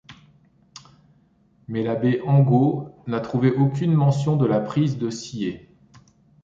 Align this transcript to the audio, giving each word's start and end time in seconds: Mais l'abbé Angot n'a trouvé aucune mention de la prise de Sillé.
Mais 1.67 1.83
l'abbé 1.83 2.21
Angot 2.25 2.89
n'a 3.05 3.19
trouvé 3.19 3.51
aucune 3.51 3.93
mention 3.93 4.35
de 4.35 4.47
la 4.47 4.59
prise 4.59 4.97
de 4.97 5.11
Sillé. 5.11 5.69